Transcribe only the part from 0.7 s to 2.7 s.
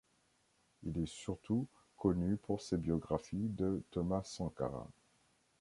Il est surtout connu pour